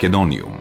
Македониум. 0.00 0.52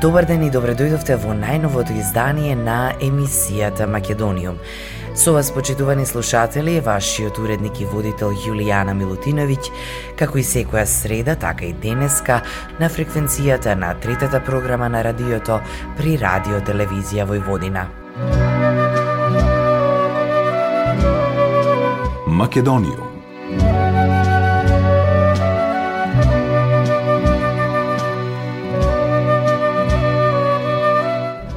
Добар 0.00 0.26
ден 0.26 0.42
и 0.44 0.50
добре 0.50 0.74
дојдовте 0.76 1.16
во 1.22 1.32
најновото 1.32 1.96
издание 1.96 2.52
на 2.52 2.92
емисијата 3.00 3.88
Македониум. 3.88 4.60
Со 5.14 5.32
вас, 5.32 5.50
почитувани 5.50 6.04
слушатели, 6.06 6.76
е 6.76 6.80
вашиот 6.84 7.38
уредник 7.38 7.80
и 7.80 7.88
водител 7.88 8.36
Јулијана 8.44 8.92
Милутиновиќ, 8.92 9.72
како 10.20 10.36
и 10.36 10.44
секоја 10.44 10.84
среда, 10.84 11.36
така 11.36 11.64
и 11.64 11.72
денеска, 11.72 12.42
на 12.76 12.92
фреквенцијата 12.92 13.74
на 13.74 13.94
третата 13.94 14.44
програма 14.44 14.88
на 14.88 15.04
радиото 15.04 15.60
при 15.96 16.18
Радио 16.20 16.60
Телевизија 16.60 17.24
Војводина. 17.24 18.01
Македонијум 22.26 23.08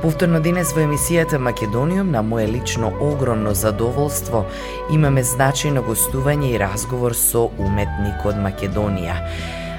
Повторно 0.01 0.39
денес 0.39 0.71
во 0.71 0.85
емисијата 0.85 1.37
Македониум 1.37 2.11
на 2.11 2.21
мое 2.21 2.47
лично 2.47 2.93
огромно 3.01 3.51
задоволство 3.53 4.45
имаме 4.91 5.23
значајно 5.23 5.83
гостување 5.83 6.53
и 6.53 6.59
разговор 6.61 7.11
со 7.19 7.49
уметник 7.57 8.25
од 8.25 8.35
Македонија. 8.39 9.19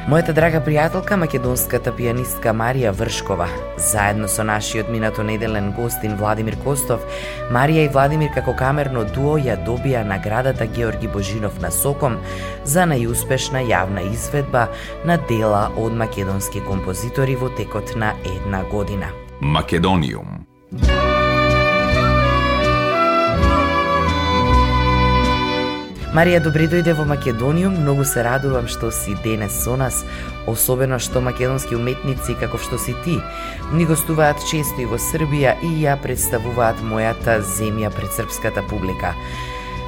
Мојата 0.07 0.31
драга 0.31 0.61
пријателка, 0.63 1.17
македонската 1.19 1.91
пијанистка 1.91 2.53
Марија 2.55 2.93
Вршкова, 2.95 3.49
заедно 3.75 4.29
со 4.31 4.45
нашиот 4.47 4.87
минато 4.87 5.25
неделен 5.27 5.73
гостин 5.75 6.15
Владимир 6.21 6.55
Костов, 6.63 7.03
Марија 7.51 7.89
и 7.89 7.91
Владимир 7.91 8.31
како 8.37 8.55
камерно 8.55 9.03
дуо 9.17 9.35
ја 9.35 9.57
добија 9.67 10.05
наградата 10.07 10.69
Георги 10.77 11.11
Божинов 11.11 11.59
на 11.59 11.73
Соком 11.75 12.21
за 12.63 12.87
најуспешна 12.87 13.65
јавна 13.67 14.07
изведба 14.13 14.69
на 15.05 15.19
дела 15.27 15.73
од 15.75 15.99
македонски 15.99 16.63
композитори 16.63 17.35
во 17.35 17.51
текот 17.59 17.97
на 17.99 18.15
една 18.23 18.63
година. 18.71 19.11
Македониум. 19.41 20.47
Марија, 26.17 26.39
добре 26.41 26.65
дојде 26.65 26.95
во 26.97 27.05
Македонија, 27.05 27.69
Многу 27.75 28.05
се 28.09 28.23
радувам 28.25 28.71
што 28.73 28.89
си 28.95 29.13
денес 29.21 29.53
со 29.67 29.75
нас, 29.77 29.99
особено 30.49 30.97
што 31.07 31.21
македонски 31.21 31.77
уметници 31.77 32.39
како 32.41 32.57
што 32.57 32.79
си 32.81 32.95
ти 33.05 33.19
ни 33.77 33.85
гостуваат 33.85 34.41
често 34.49 34.81
и 34.81 34.87
во 34.89 34.97
Србија 34.97 35.59
и 35.61 35.75
ја 35.83 35.99
представуваат 36.01 36.81
мојата 36.81 37.43
земја 37.59 37.93
пред 37.93 38.17
српската 38.17 38.65
публика. 38.71 39.13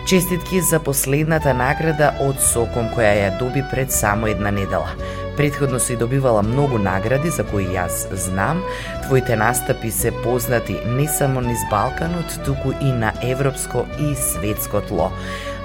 Честитки 0.09 0.61
за 0.61 0.81
последната 0.81 1.55
награда 1.55 2.15
од 2.21 2.45
Соком 2.45 2.93
која 2.93 3.15
ја 3.23 3.33
доби 3.41 3.65
пред 3.73 3.93
само 3.93 4.29
една 4.29 4.51
недела. 4.51 4.93
Предходно 5.37 5.81
си 5.81 5.97
добивала 5.97 6.43
многу 6.43 6.79
награди 6.79 7.31
за 7.31 7.45
кои 7.45 7.65
јас 7.73 8.09
знам. 8.13 8.63
Твоите 9.07 9.37
настапи 9.37 9.91
се 9.91 10.11
познати 10.23 10.81
не 10.87 11.09
само 11.09 11.41
низ 11.41 11.61
Балканот, 11.71 12.41
туку 12.45 12.73
и 12.81 12.93
на 12.93 13.13
европско 13.23 13.87
и 14.01 14.15
светско 14.15 14.81
тло. 14.81 15.13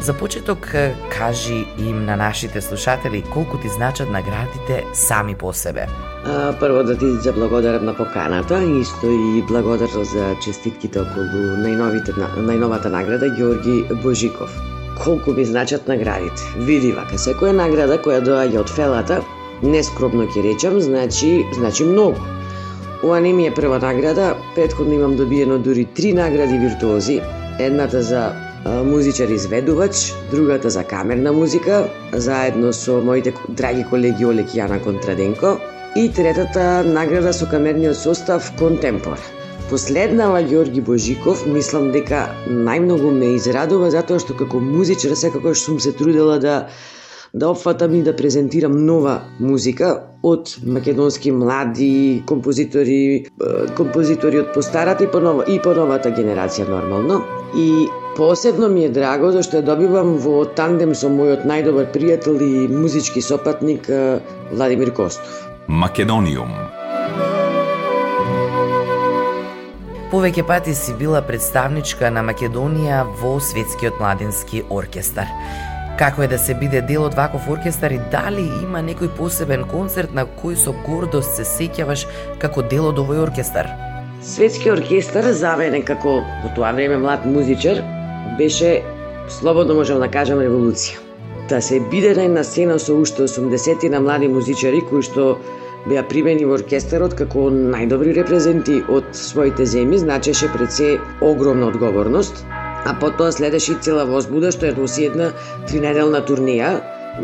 За 0.04 0.14
почеток, 0.14 0.76
кажи 1.18 1.66
им 1.80 2.06
на 2.06 2.16
нашите 2.16 2.62
слушатели 2.62 3.24
колку 3.34 3.58
ти 3.58 3.70
значат 3.70 4.10
наградите 4.10 4.86
сами 4.94 5.36
по 5.36 5.54
себе. 5.54 5.88
А, 6.26 6.54
прво 6.60 6.84
да 6.84 6.98
ти 6.98 7.06
заблагодарам 7.06 7.86
на 7.86 7.98
поканата, 7.98 8.64
исто 8.64 9.06
и 9.06 9.44
благодарам 9.48 10.04
за 10.04 10.36
честитките 10.44 11.00
околу 11.00 11.56
најновите, 11.64 12.12
најновата 12.36 12.92
награда 12.92 13.32
Георги 13.32 13.88
Божиков. 14.04 14.52
Колку 15.04 15.32
ми 15.32 15.46
значат 15.46 15.88
наградите? 15.88 16.44
Види 16.58 16.92
вака, 16.92 17.16
секоја 17.16 17.56
награда 17.56 17.96
која 17.96 18.20
доаѓа 18.28 18.60
од 18.60 18.76
фелата, 18.76 19.24
нескромно 19.64 20.28
ќе 20.28 20.44
речам, 20.52 20.82
значи, 20.84 21.46
значи 21.56 21.88
многу. 21.88 22.20
Ова 23.04 23.24
не 23.24 23.32
ми 23.34 23.48
е 23.48 23.56
прва 23.56 23.80
награда, 23.80 24.36
предходно 24.56 24.94
имам 24.94 25.16
добиено 25.16 25.60
дури 25.60 25.86
три 25.86 26.14
награди 26.14 26.60
виртуози, 26.60 27.22
едната 27.60 28.02
за 28.02 28.43
музичар 28.66 29.30
изведувач, 29.30 30.14
другата 30.32 30.70
за 30.70 30.84
камерна 30.84 31.34
музика, 31.34 31.90
заедно 32.14 32.74
со 32.74 33.02
моите 33.02 33.34
драги 33.50 33.86
колеги 33.90 34.26
Олег 34.26 34.56
и 34.56 34.60
Јана 34.60 34.80
Контраденко, 34.84 35.58
и 35.96 36.10
третата 36.10 36.84
награда 36.84 37.34
со 37.34 37.46
камерниот 37.50 37.98
состав 37.98 38.54
Контемпор. 38.60 39.20
Последнава 39.70 40.42
Ѓорги 40.42 40.82
Божиков, 40.82 41.46
мислам 41.46 41.92
дека 41.92 42.30
најмногу 42.48 43.12
ме 43.12 43.36
израдува 43.36 43.92
затоа 43.92 44.20
што 44.20 44.36
како 44.38 44.60
музичар 44.60 45.16
секогаш 45.16 45.64
сум 45.66 45.80
се 45.80 45.92
трудела 45.92 46.40
да 46.40 46.68
да 47.34 47.50
опфатам 47.50 47.96
и 47.96 48.04
да 48.04 48.16
презентирам 48.16 48.86
нова 48.86 49.22
музика 49.40 50.04
од 50.24 50.56
македонски 50.66 51.32
млади 51.32 52.24
композитори, 52.30 53.26
композитори 53.78 54.40
од 54.40 54.54
постарата 54.54 55.04
и 55.04 55.08
по, 55.12 55.20
нова, 55.20 55.44
и 55.50 55.58
по 55.60 55.74
новата 55.74 56.14
генерација 56.14 56.70
нормално. 56.70 57.24
И 57.58 57.88
Посебно 58.16 58.70
ми 58.70 58.86
е 58.86 58.90
драго 58.94 59.32
зашто 59.34 59.58
ја 59.58 59.66
добивам 59.66 60.12
во 60.22 60.44
тандем 60.46 60.92
со 60.94 61.10
мојот 61.10 61.48
најдобар 61.50 61.88
пријател 61.90 62.36
и 62.46 62.68
музички 62.70 63.22
сопатник 63.26 63.88
Владимир 64.52 64.92
Костов. 64.94 65.40
Македониум. 65.68 66.52
Повеќе 70.12 70.44
пати 70.46 70.76
си 70.78 70.94
била 71.00 71.24
представничка 71.26 72.12
на 72.14 72.22
Македонија 72.22 73.00
во 73.22 73.40
Светскиот 73.42 73.98
младински 73.98 74.62
оркестар. 74.70 75.34
Како 75.98 76.22
е 76.22 76.30
да 76.30 76.38
се 76.38 76.54
биде 76.54 76.84
дел 76.86 77.08
од 77.08 77.18
ваков 77.18 77.50
оркестар 77.50 77.98
и 77.98 78.00
дали 78.14 78.46
има 78.62 78.86
некој 78.86 79.10
посебен 79.18 79.66
концерт 79.74 80.14
на 80.14 80.28
кој 80.44 80.54
со 80.54 80.76
гордост 80.86 81.34
се 81.42 81.48
сеќаваш 81.50 82.06
како 82.38 82.62
дел 82.62 82.92
од 82.94 83.02
овој 83.02 83.26
оркестар? 83.26 83.74
Светски 84.22 84.70
оркестар 84.70 85.34
за 85.34 85.58
мене 85.58 85.82
како 85.82 86.20
во 86.22 86.54
тоа 86.54 86.76
време 86.78 87.02
млад 87.02 87.26
музичар 87.26 87.82
беше, 88.38 88.84
слободно 89.30 89.76
можам 89.76 90.00
да 90.00 90.08
кажам, 90.08 90.40
револуција. 90.40 91.00
Да 91.50 91.62
се 91.62 91.80
биде 91.92 92.14
на 92.16 92.24
една 92.24 92.44
сцена 92.44 92.80
со 92.80 92.96
уште 92.96 93.28
80 93.28 93.90
на 93.90 94.00
млади 94.00 94.28
музичари 94.28 94.82
кои 94.90 95.04
што 95.04 95.38
беа 95.88 96.04
примени 96.08 96.46
во 96.48 96.56
оркестарот 96.56 97.16
како 97.20 97.50
најдобри 97.52 98.14
репрезенти 98.16 98.80
од 98.88 99.10
своите 99.18 99.68
земји, 99.68 100.00
значеше 100.06 100.48
пред 100.54 100.72
се 100.72 100.90
огромна 101.22 101.68
одговорност, 101.68 102.46
а 102.86 102.96
потоа 103.00 103.32
следеше 103.32 103.74
и 103.74 103.82
цела 103.84 104.06
возбуда 104.08 104.52
што 104.56 104.70
ја 104.70 104.78
носи 104.80 105.10
една 105.12 105.32
тринеделна 105.68 106.24
турнеја 106.24 106.72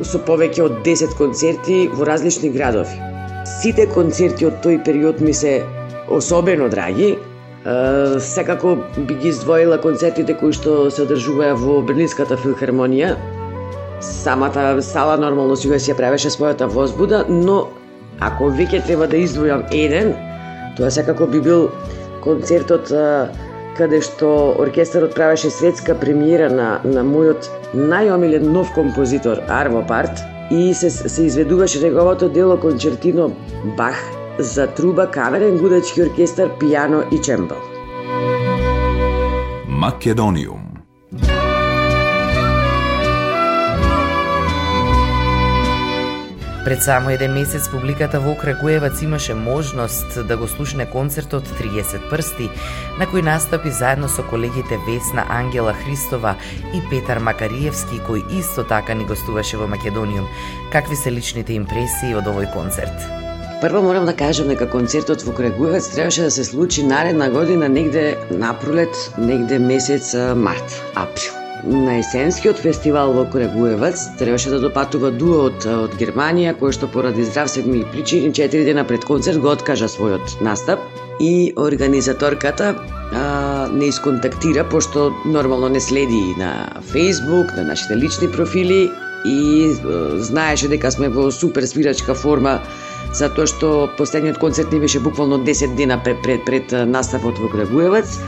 со 0.03 0.19
повеќе 0.27 0.65
од 0.67 0.81
10 0.85 1.15
концерти 1.17 1.79
во 1.93 2.05
различни 2.11 2.51
градови. 2.51 2.99
Сите 3.59 3.87
концерти 3.95 4.45
од 4.45 4.59
тој 4.63 4.83
период 4.85 5.21
ми 5.21 5.33
се 5.33 5.61
особено 6.09 6.69
драги, 6.69 7.15
секако 8.19 8.77
би 8.97 9.15
ги 9.15 9.27
издвоила 9.27 9.77
концертите 9.81 10.33
кои 10.33 10.53
што 10.55 10.87
се 10.91 11.03
одржуваа 11.03 11.57
во 11.59 11.81
Берлинската 11.83 12.37
филхармонија. 12.39 13.15
Самата 13.99 14.81
сала 14.81 15.17
нормално 15.17 15.55
си 15.55 15.67
ја 15.67 15.95
правеше 15.95 16.29
својата 16.29 16.67
возбуда, 16.67 17.25
но 17.29 17.67
ако 18.19 18.49
веќе 18.51 18.85
треба 18.85 19.07
да 19.07 19.17
издвојам 19.17 19.67
еден, 19.71 20.15
тоа 20.77 20.91
секако 20.91 21.27
би 21.27 21.41
бил 21.41 21.69
концертот 22.23 22.91
каде 23.77 24.01
што 24.01 24.55
оркестарот 24.59 25.15
правеше 25.15 25.49
светска 25.49 25.95
премиера 25.95 26.49
на, 26.49 26.79
на 26.83 27.03
мојот 27.03 27.47
најомилен 27.73 28.51
нов 28.51 28.71
композитор 28.75 29.43
Арво 29.47 29.83
Парт 29.87 30.23
и 30.51 30.73
се, 30.73 30.89
се 30.89 31.23
изведуваше 31.23 31.79
неговото 31.79 32.29
дело 32.29 32.57
концертино 32.57 33.31
Бах 33.77 34.18
за 34.39 34.67
труба, 34.67 35.07
каверен 35.11 35.57
гудачки 35.57 36.01
оркестар, 36.01 36.49
пијано 36.59 37.03
и 37.11 37.21
чембал. 37.21 37.59
Македониум 39.67 40.69
Пред 46.65 46.83
само 46.83 47.09
еден 47.09 47.33
месец 47.33 47.69
публиката 47.69 48.19
во 48.19 48.35
Крагуевац 48.35 49.01
имаше 49.01 49.33
можност 49.33 50.27
да 50.27 50.37
го 50.37 50.47
слушне 50.47 50.85
концертот 50.85 51.47
30 51.47 52.09
прсти, 52.09 52.49
на 52.99 53.07
кој 53.07 53.23
настапи 53.25 53.71
заедно 53.71 54.09
со 54.09 54.23
колегите 54.23 54.77
Весна 54.85 55.25
Ангела 55.29 55.73
Христова 55.73 56.35
и 56.75 56.83
Петар 56.91 57.19
Макариевски, 57.19 58.03
кој 58.05 58.21
исто 58.39 58.63
така 58.63 58.93
ни 58.93 59.05
гостуваше 59.05 59.57
во 59.57 59.67
Македониум. 59.67 60.27
Какви 60.71 60.95
се 60.95 61.11
личните 61.11 61.57
импресии 61.57 62.13
од 62.13 62.29
овој 62.29 62.53
концерт? 62.53 63.28
Прво 63.61 63.81
морам 63.81 64.05
да 64.05 64.13
кажам 64.15 64.47
дека 64.47 64.69
концертот 64.71 65.21
во 65.27 65.33
Крагуевец 65.35 65.89
требаше 65.91 66.21
да 66.21 66.31
се 66.31 66.43
случи 66.43 66.83
наредна 66.83 67.29
година 67.29 67.67
негде 67.69 68.17
напролет, 68.31 68.95
негде 69.17 69.59
месец 69.59 70.15
март, 70.35 70.81
април. 70.95 71.33
На 71.63 71.97
есенскиот 71.97 72.57
фестивал 72.57 73.11
во 73.11 73.25
Крагуевац 73.25 74.15
требаше 74.19 74.49
да 74.49 74.61
допатува 74.63 75.11
дуо 75.11 75.49
од, 75.49 75.67
од 75.67 75.97
Германија, 75.99 76.55
кој 76.55 76.71
што 76.71 76.87
поради 76.87 77.27
здравствени 77.27 77.83
причини 77.91 78.31
4 78.31 78.63
дена 78.63 78.87
пред 78.87 79.03
концерт 79.03 79.43
го 79.43 79.51
откажа 79.51 79.91
својот 79.91 80.39
настап. 80.39 80.79
И 81.19 81.51
организаторката 81.57 82.75
а, 83.11 83.67
не 83.67 83.91
исконтактира, 83.91 84.63
пошто 84.63 85.11
нормално 85.25 85.67
не 85.67 85.81
следи 85.83 86.31
на 86.37 86.79
Facebook, 86.93 87.57
на 87.57 87.63
нашите 87.63 87.97
лични 87.97 88.31
профили 88.31 88.87
и 89.25 89.67
а, 89.67 90.15
знаеше 90.15 90.71
дека 90.71 90.91
сме 90.91 91.09
во 91.09 91.27
супер 91.31 91.67
свирачка 91.67 92.15
форма 92.15 92.61
затоа 93.13 93.47
што 93.49 93.89
последниот 93.97 94.37
концерт 94.37 94.71
ни 94.71 94.79
беше 94.79 94.99
буквално 94.99 95.39
10 95.45 95.75
дена 95.75 95.99
пред, 96.03 96.21
пред, 96.23 96.45
пред 96.45 96.71
наставот 96.87 97.39
во 97.39 97.49
Крагуевац 97.49 98.19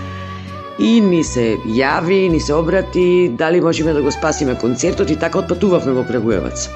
и 0.80 1.00
ни 1.02 1.24
се 1.24 1.58
јави, 1.68 2.30
ни 2.30 2.40
се 2.40 2.54
обрати, 2.54 3.30
дали 3.30 3.62
можеме 3.62 3.94
да 3.94 4.02
го 4.02 4.12
спасиме 4.12 4.58
концертот 4.58 5.10
и 5.10 5.20
така 5.20 5.40
отпатувавме 5.40 5.94
во 5.94 6.06
Крагуевац. 6.08 6.70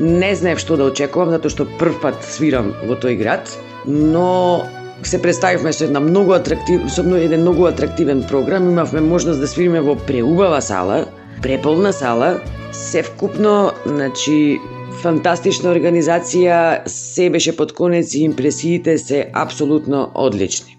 Не 0.00 0.34
знаев 0.34 0.58
што 0.58 0.76
да 0.76 0.88
очекувам, 0.90 1.30
затоа 1.30 1.52
што 1.52 1.68
прв 1.78 2.00
пат 2.02 2.18
свирам 2.26 2.72
во 2.88 2.98
тој 2.98 3.14
град, 3.20 3.50
но 3.86 4.64
се 5.02 5.20
представивме 5.22 5.72
со 5.72 5.84
една 5.84 6.00
многу 6.00 6.34
атрактив, 6.34 6.88
со 6.90 7.04
еден 7.16 7.42
многу 7.46 7.66
атрактивен 7.70 8.24
програм, 8.26 8.70
имавме 8.70 9.00
можност 9.00 9.40
да 9.40 9.46
свириме 9.46 9.80
во 9.80 9.94
преубава 9.94 10.60
сала, 10.60 11.04
преполна 11.42 11.92
сала, 11.92 12.40
се 12.72 13.02
вкупно, 13.02 13.72
значи 13.86 14.58
фантастична 15.02 15.72
организација, 15.74 16.82
се 16.86 17.30
беше 17.30 17.56
под 17.56 17.72
конец 17.72 18.14
и 18.14 18.24
импресиите 18.24 18.98
се 18.98 19.26
апсолутно 19.32 20.10
одлични. 20.14 20.78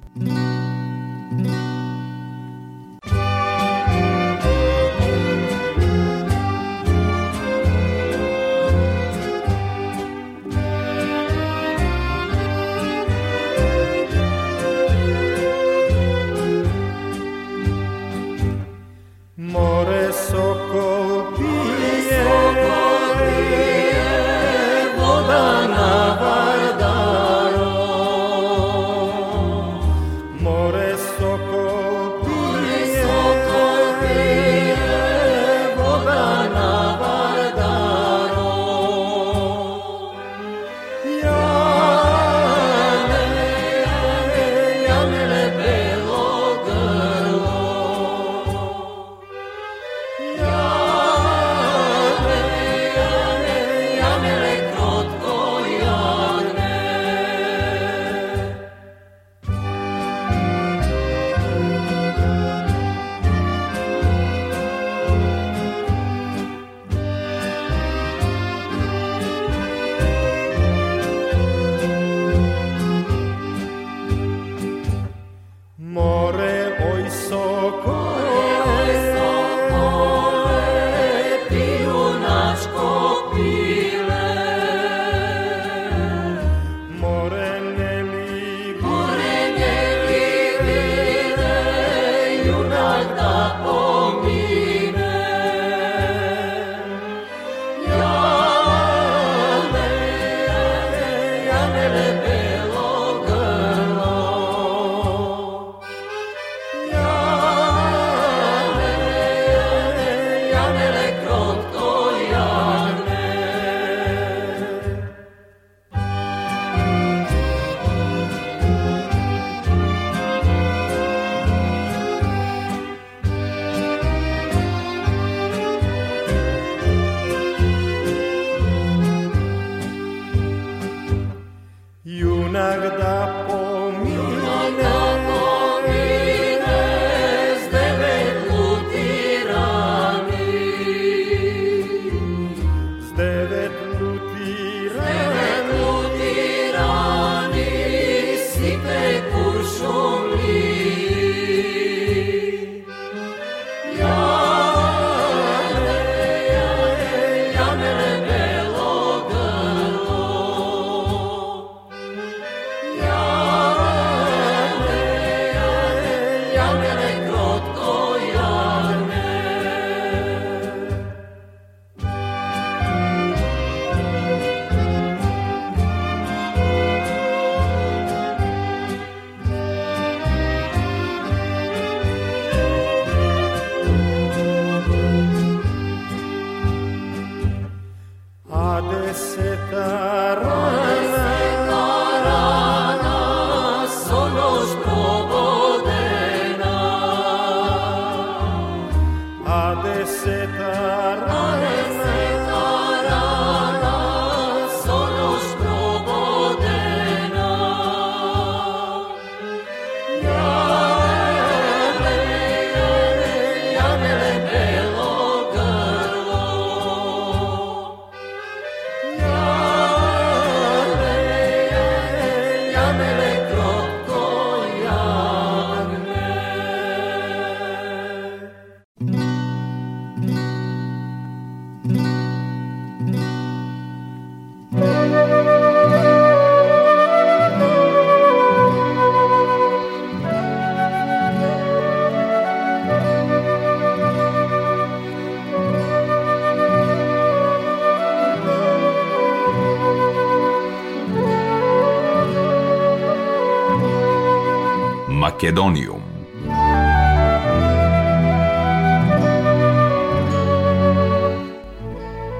Македониум. 255.45 256.01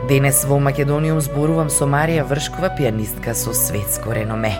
Денес 0.10 0.44
во 0.46 0.58
Македониум 0.60 1.22
зборувам 1.22 1.70
со 1.70 1.86
Марија 1.86 2.26
Вршкова, 2.26 2.72
пианистка 2.74 3.36
со 3.38 3.54
светско 3.54 4.10
реноме. 4.10 4.56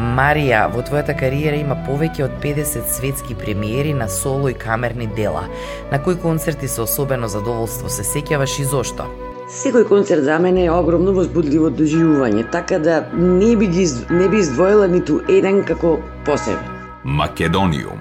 Марија, 0.00 0.64
во 0.72 0.80
твојата 0.80 1.12
кариера 1.12 1.60
има 1.60 1.76
повеќе 1.84 2.30
од 2.30 2.40
50 2.40 2.88
светски 2.96 3.36
премиери 3.36 3.92
на 3.92 4.08
соло 4.08 4.48
и 4.48 4.56
камерни 4.56 5.06
дела. 5.06 5.44
На 5.92 6.00
кои 6.02 6.16
концерти 6.16 6.72
со 6.72 6.88
особено 6.88 7.28
задоволство 7.28 7.92
се 7.92 8.08
сеќаваш 8.08 8.60
и 8.62 8.64
зошто? 8.64 9.04
Секој 9.52 9.84
концерт 9.84 10.24
за 10.24 10.38
мене 10.38 10.64
е 10.64 10.72
огромно 10.72 11.12
возбудливо 11.12 11.68
доживување, 11.68 12.48
така 12.50 12.78
да 12.78 13.02
не 13.12 13.52
би 13.56 13.68
ги 13.68 13.90
не 14.08 14.32
би 14.32 14.40
издвоила 14.40 14.88
ниту 14.88 15.20
еден 15.28 15.60
како 15.68 15.98
посебен. 16.24 16.71
Македониум. 17.04 17.98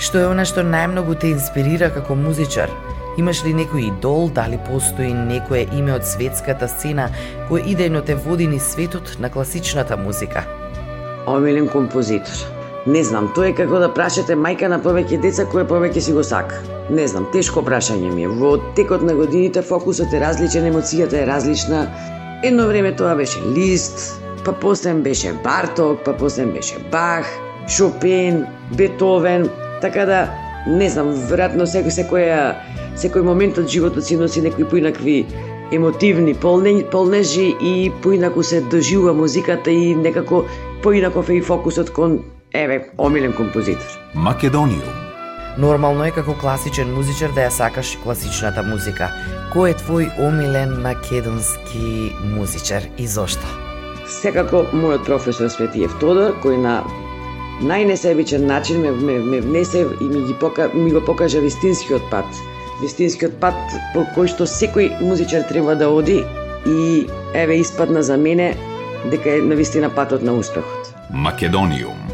Што 0.00 0.22
е 0.22 0.28
она 0.32 0.46
што 0.48 0.62
најмногу 0.64 1.18
те 1.20 1.34
инспирира 1.34 1.90
како 1.92 2.16
музичар? 2.16 2.70
Имаш 3.20 3.42
ли 3.44 3.52
некој 3.52 3.90
идол, 3.90 4.30
дали 4.32 4.56
постои 4.64 5.10
некое 5.12 5.66
име 5.68 5.92
од 5.92 6.08
светската 6.08 6.64
сцена 6.64 7.10
кој 7.50 7.68
идејно 7.74 8.00
те 8.00 8.16
води 8.16 8.48
ни 8.48 8.58
светот 8.58 9.18
на 9.20 9.28
класичната 9.28 10.00
музика? 10.00 10.46
Омилен 11.26 11.68
композитор. 11.68 12.40
Не 12.86 13.04
знам, 13.04 13.28
тоа 13.36 13.52
е 13.52 13.54
како 13.60 13.76
да 13.78 13.92
прашате 13.92 14.32
мајка 14.32 14.72
на 14.72 14.80
повеќе 14.80 15.20
деца 15.20 15.44
кој 15.44 15.68
повеќе 15.68 16.00
си 16.00 16.16
го 16.16 16.24
сака. 16.24 16.64
Не 16.88 17.04
знам, 17.04 17.28
тешко 17.36 17.60
прашање 17.60 18.16
ми 18.16 18.24
е. 18.24 18.32
Во 18.32 18.56
текот 18.80 19.04
на 19.04 19.12
годините 19.12 19.60
фокусот 19.60 20.12
е 20.12 20.24
различен, 20.24 20.72
емоцијата 20.72 21.20
е 21.20 21.28
различна. 21.28 21.86
Едно 22.42 22.66
време 22.66 22.96
тоа 22.96 23.12
беше 23.14 23.44
Лист, 23.44 24.20
па 24.44 24.52
после 24.52 24.94
беше 24.94 25.36
Барток, 25.44 26.00
па 26.04 26.16
после 26.16 26.46
беше 26.46 26.80
Бах, 26.90 27.28
Шопен, 27.68 28.46
Бетовен, 28.76 29.48
така 29.80 30.06
да 30.06 30.28
не 30.66 30.88
знам, 30.88 31.12
веројатно 31.28 31.66
секој 31.68 31.92
секоја 31.92 32.38
секој 32.96 33.24
момент 33.24 33.58
од 33.60 33.68
животот 33.68 34.04
си 34.04 34.16
носи 34.16 34.40
некои 34.44 34.64
поинакви 34.64 35.24
емотивни 35.72 36.34
полнежи 36.34 37.54
и 37.60 37.92
поинаку 38.02 38.42
се 38.42 38.60
доживува 38.60 39.14
музиката 39.14 39.70
и 39.70 39.94
некако 39.94 40.44
поинаков 40.82 41.28
е 41.28 41.34
и 41.34 41.42
фокусот 41.42 41.90
кон 41.90 42.20
еве 42.54 42.90
омилен 42.98 43.32
композитор. 43.32 43.98
Македониум. 44.14 45.04
Нормално 45.58 46.04
е 46.04 46.10
како 46.10 46.34
класичен 46.34 46.94
музичар 46.94 47.30
да 47.34 47.46
ја 47.46 47.50
сакаш 47.54 47.96
класичната 48.02 48.62
музика. 48.62 49.10
Кој 49.54 49.70
е 49.70 49.78
твој 49.78 50.08
омилен 50.18 50.80
македонски 50.82 52.10
музичар 52.34 52.82
и 52.98 53.06
зошто? 53.06 53.46
Секако 54.06 54.66
мојот 54.74 55.06
професор 55.06 55.48
Свети 55.48 55.84
Евтодор, 55.86 56.34
кој 56.42 56.58
на 56.58 56.82
најнесебичен 57.62 58.46
начин 58.46 58.80
ме, 58.80 58.90
ме, 58.90 59.18
ме 59.18 59.40
внесе 59.40 59.86
и 60.00 60.04
ми, 60.04 60.26
ги 60.26 60.34
пока, 60.40 60.68
ми 60.74 60.90
го 60.90 61.04
покажа 61.04 61.40
вистинскиот 61.40 62.10
пат 62.10 62.26
вистинскиот 62.82 63.36
пат 63.40 63.58
по 63.94 64.06
кој 64.16 64.30
што 64.34 64.48
секој 64.50 64.90
музичар 65.00 65.46
треба 65.48 65.76
да 65.78 65.88
оди 65.88 66.24
и 66.66 67.06
еве 67.34 67.60
испадна 67.60 68.02
за 68.02 68.16
мене 68.16 68.54
дека 69.10 69.36
е 69.38 69.42
на 69.42 69.54
вистина 69.54 69.90
патот 69.90 70.22
на 70.22 70.34
успехот. 70.34 70.94
Македониум 71.10 72.13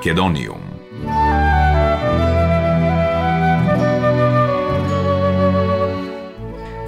Македониум. 0.00 0.62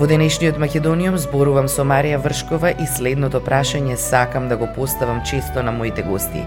Во 0.01 0.07
денешниот 0.09 0.57
Македониум 0.57 1.19
зборувам 1.21 1.69
со 1.69 1.85
Марија 1.85 2.17
Вршкова 2.25 2.71
и 2.73 2.89
следното 2.89 3.43
прашање 3.45 3.99
сакам 4.01 4.49
да 4.49 4.57
го 4.57 4.71
поставам 4.73 5.21
често 5.29 5.61
на 5.61 5.77
моите 5.77 6.01
гости. 6.09 6.41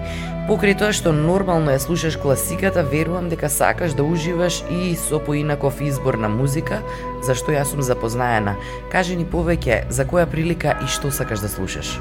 Покрај 0.49 0.73
тоа 0.81 0.89
што 0.89 1.13
нормално 1.13 1.69
ја 1.69 1.85
слушаш 1.85 2.17
класиката, 2.17 2.81
верувам 2.81 3.29
дека 3.29 3.45
сакаш 3.45 3.93
да 3.93 4.01
уживаш 4.01 4.63
и 4.65 4.97
со 4.97 5.21
поинаков 5.21 5.85
избор 5.85 6.17
на 6.17 6.33
музика, 6.33 6.81
за 7.21 7.37
што 7.37 7.53
јас 7.53 7.77
сум 7.77 7.85
запознаена. 7.85 8.57
Кажи 8.89 9.13
ни 9.13 9.29
повеќе 9.29 9.83
за 9.93 10.09
која 10.09 10.25
прилика 10.25 10.79
и 10.81 10.89
што 10.89 11.13
сакаш 11.13 11.45
да 11.45 11.47
слушаш. 11.47 11.99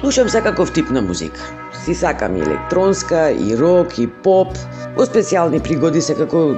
Слушам 0.00 0.28
секаков 0.28 0.72
тип 0.72 0.90
на 0.90 1.02
музика 1.02 1.40
си 1.84 1.94
сакам 1.94 2.36
и 2.36 2.40
електронска, 2.40 3.30
и 3.30 3.56
рок, 3.56 3.98
и 3.98 4.06
поп. 4.06 4.56
Во 4.96 5.04
специјални 5.04 5.60
пригоди 5.60 6.00
секако 6.00 6.54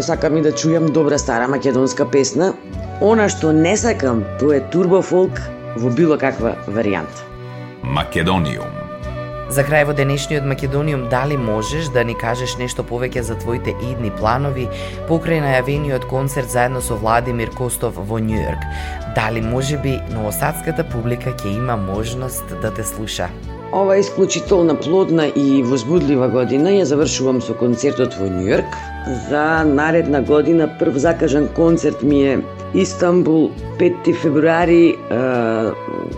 сакам 0.00 0.38
и 0.38 0.42
да 0.46 0.52
чујам 0.52 0.90
добра 0.94 1.18
стара 1.18 1.48
македонска 1.48 2.06
песна. 2.08 2.52
Она 3.00 3.28
што 3.28 3.52
не 3.52 3.76
сакам, 3.76 4.24
тоа 4.40 4.60
е 4.60 4.66
турбо 4.72 5.02
фолк 5.02 5.40
во 5.76 5.90
било 5.90 6.18
каква 6.18 6.56
варијанта. 6.68 7.26
Македониум. 7.82 8.79
За 9.50 9.64
крај 9.66 9.82
во 9.88 9.94
денешниот 9.98 10.44
Македониум, 10.46 11.08
дали 11.10 11.34
можеш 11.36 11.88
да 11.90 12.04
ни 12.06 12.14
кажеш 12.14 12.52
нешто 12.60 12.84
повеќе 12.86 13.24
за 13.26 13.34
твоите 13.34 13.72
идни 13.82 14.12
планови 14.14 14.68
покрај 15.08 15.40
најавениот 15.42 16.06
концерт 16.06 16.52
заедно 16.52 16.78
со 16.78 16.94
Владимир 16.94 17.50
Костов 17.58 17.98
во 17.98 18.20
Њујорк? 18.22 18.62
Дали 19.16 19.42
можеби 19.42 19.96
новосадската 20.14 20.86
публика 20.92 21.34
ќе 21.34 21.56
има 21.56 21.74
можност 21.74 22.46
да 22.62 22.70
те 22.70 22.86
слуша? 22.86 23.26
Ова 23.74 23.96
е 23.96 24.04
исклучително 24.04 24.76
плодна 24.76 25.26
и 25.26 25.64
возбудлива 25.66 26.30
година 26.30 26.70
ја 26.70 26.86
завршувам 26.86 27.42
со 27.42 27.58
концертот 27.58 28.14
во 28.22 28.30
Њујорк. 28.30 28.78
За 29.34 29.64
наредна 29.66 30.22
година 30.22 30.70
прв 30.78 30.94
закажан 30.94 31.50
концерт 31.58 32.02
ми 32.02 32.22
е 32.22 32.38
Истанбул 32.74 33.50
5 33.78 34.12
февруари 34.14 34.96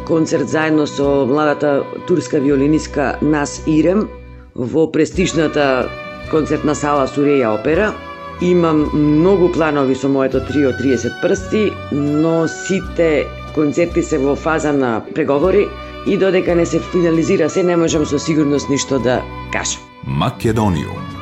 концерт 0.07 0.49
заедно 0.49 0.87
со 0.87 1.27
младата 1.27 1.85
турска 2.07 2.41
виолинистка 2.41 3.19
Нас 3.23 3.62
Ирем 3.67 4.09
во 4.55 4.87
престижната 4.87 5.88
концертна 6.31 6.75
сала 6.75 7.07
Суреја 7.07 7.55
Опера. 7.55 7.95
Имам 8.41 8.91
многу 8.93 9.49
планови 9.49 9.95
со 9.95 10.09
моето 10.09 10.41
трио 10.41 10.73
30 10.73 11.21
прсти, 11.23 11.73
но 11.93 12.49
сите 12.49 13.27
концерти 13.55 14.03
се 14.03 14.19
во 14.19 14.37
фаза 14.37 14.73
на 14.73 15.01
преговори 15.15 15.69
и 16.07 16.17
додека 16.17 16.55
не 16.55 16.67
се 16.67 16.81
финализира 16.81 17.51
се, 17.51 17.62
не 17.62 17.77
можам 17.77 18.07
со 18.07 18.19
сигурност 18.19 18.69
ништо 18.69 18.99
да 18.99 19.23
кажам. 19.53 19.81
Македониум. 20.05 21.22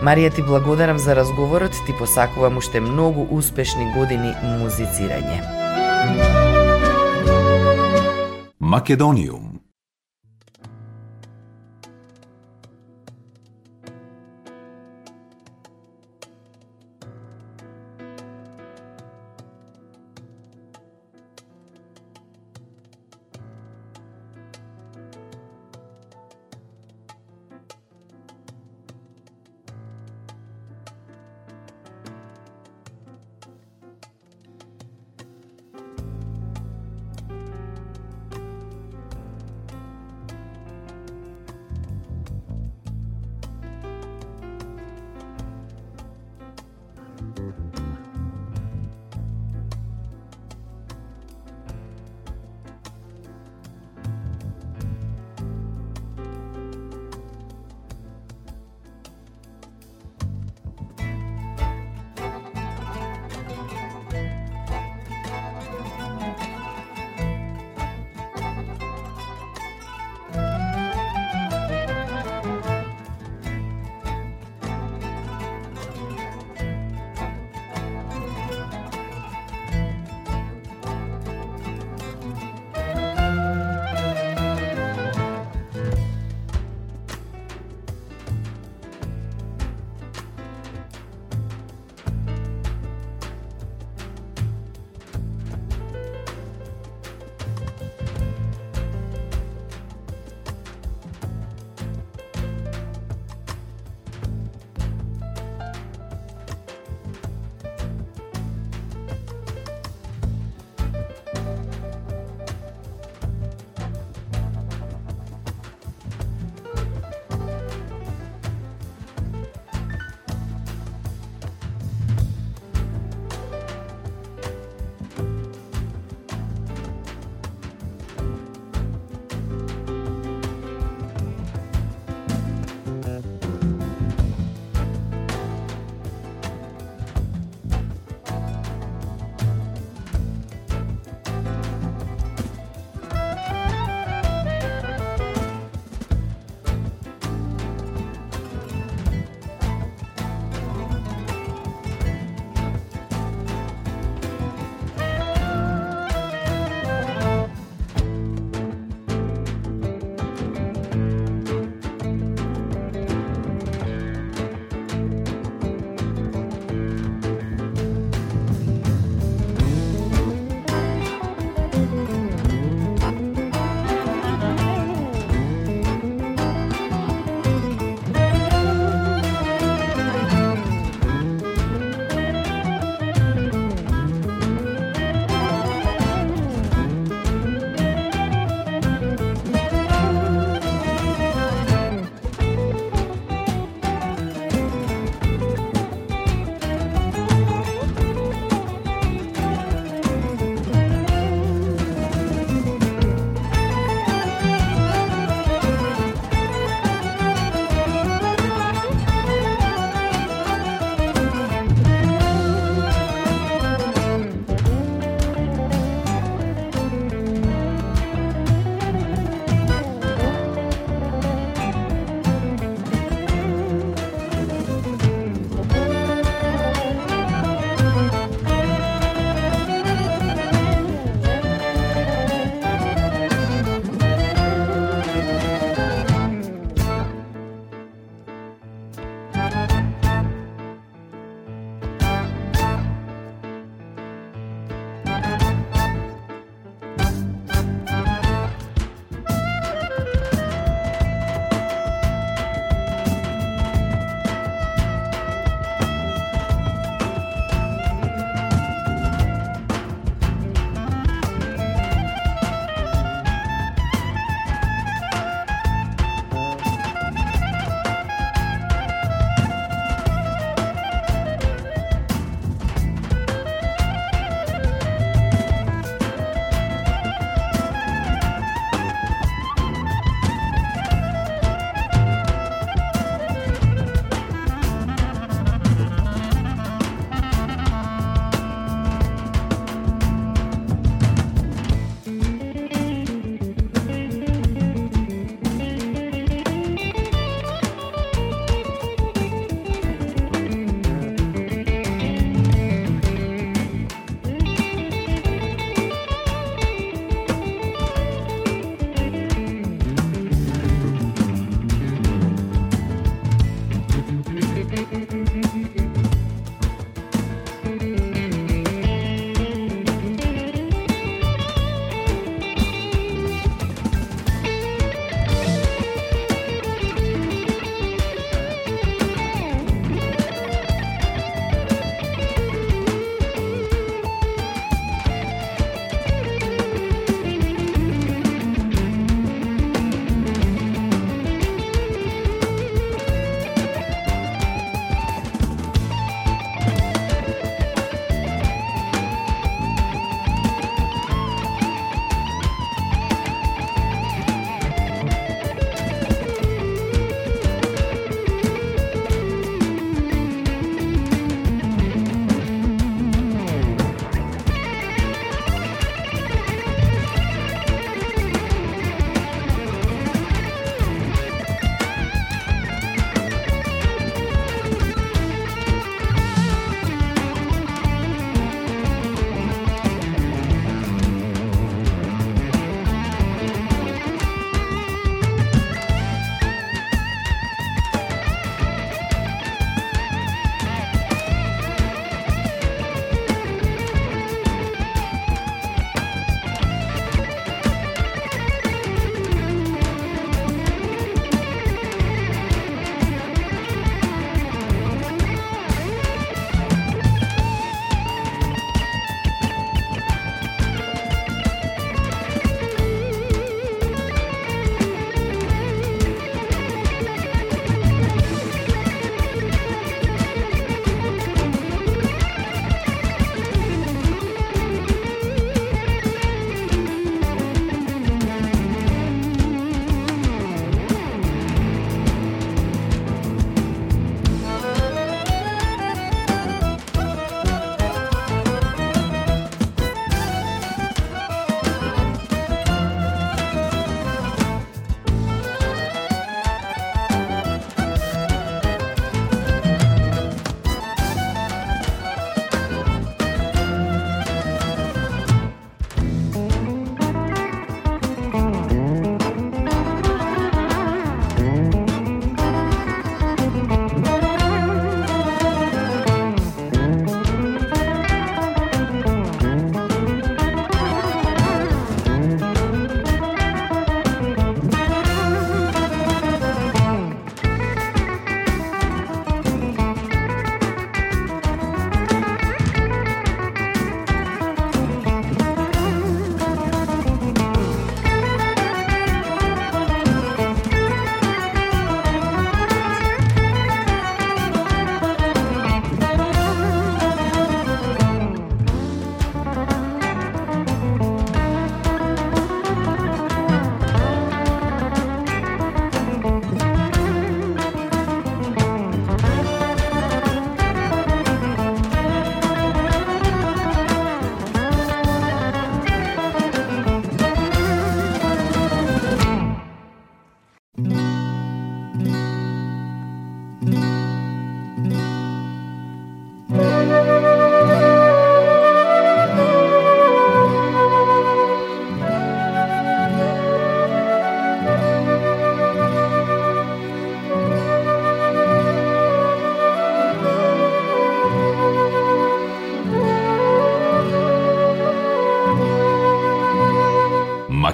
Марија 0.00 0.30
ти 0.34 0.42
благодарам 0.42 0.98
за 0.98 1.16
разговорот, 1.16 1.72
ти 1.86 1.92
посакувам 1.92 2.56
уште 2.56 2.80
многу 2.80 3.26
успешни 3.36 3.84
години 3.92 4.32
музицирање. 4.42 5.40
Македониум 8.60 9.49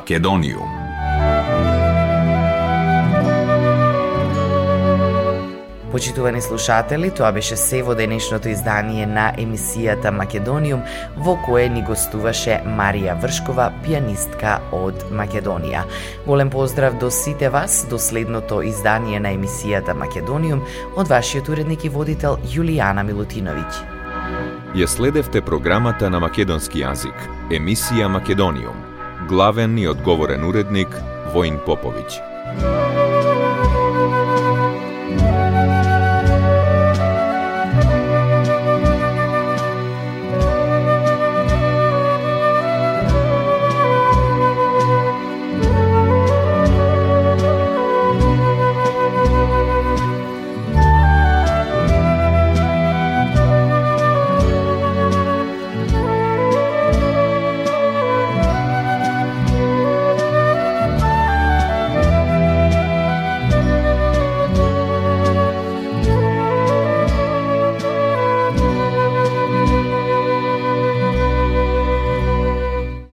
Македониум. 0.06 0.68
Почитувани 5.92 6.42
слушатели, 6.42 7.10
тоа 7.10 7.32
беше 7.32 7.56
се 7.56 7.82
во 7.82 7.96
денешното 7.98 8.46
издание 8.48 9.06
на 9.06 9.32
емисијата 9.34 10.14
Македониум, 10.14 10.86
во 11.18 11.34
кое 11.42 11.66
ни 11.66 11.82
гостуваше 11.82 12.60
Марија 12.62 13.18
Вршкова, 13.18 13.72
пианистка 13.82 14.60
од 14.70 15.08
Македонија. 15.10 15.82
Голем 16.26 16.54
поздрав 16.54 17.02
до 17.02 17.10
сите 17.10 17.50
вас, 17.50 17.82
до 17.90 17.98
следното 17.98 18.62
издание 18.62 19.18
на 19.18 19.34
емисијата 19.34 19.90
Македониум, 19.90 20.62
од 20.94 21.10
вашиот 21.10 21.48
уредник 21.48 21.84
и 21.84 21.90
водител 21.90 22.38
Јулијана 22.46 23.02
Милутиновиќ. 23.02 23.70
Ја 24.78 24.86
следевте 24.86 25.42
програмата 25.42 26.10
на 26.10 26.20
македонски 26.20 26.86
јазик, 26.86 27.32
емисија 27.50 28.06
Македониум. 28.06 28.95
Главен 29.28 29.78
и 29.78 29.86
одговорен 29.86 30.44
уредник 30.44 30.88
Воин 31.34 31.58
Поповиќ. 31.66 32.85